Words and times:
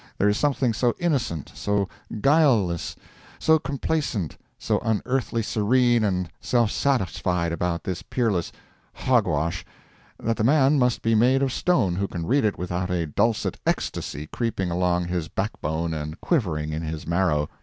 There 0.17 0.27
is 0.27 0.35
something 0.39 0.73
so 0.73 0.95
innocent, 0.97 1.51
so 1.53 1.87
guileless, 2.21 2.95
so 3.37 3.59
complacent, 3.59 4.35
so 4.57 4.79
unearthly 4.79 5.43
serene 5.43 6.03
and 6.03 6.27
self 6.39 6.71
satisfied 6.71 7.51
about 7.51 7.83
this 7.83 8.01
peerless 8.01 8.51
"hogwash," 8.95 9.63
that 10.19 10.37
the 10.37 10.43
man 10.43 10.79
must 10.79 11.03
be 11.03 11.13
made 11.13 11.43
of 11.43 11.53
stone 11.53 11.97
who 11.97 12.07
can 12.07 12.25
read 12.25 12.45
it 12.45 12.57
without 12.57 12.89
a 12.89 13.05
dulcet 13.05 13.59
ecstasy 13.67 14.25
creeping 14.25 14.71
along 14.71 15.05
his 15.05 15.27
backbone 15.27 15.93
and 15.93 16.19
quivering 16.19 16.73
in 16.73 16.81
his 16.81 17.05
marrow. 17.05 17.47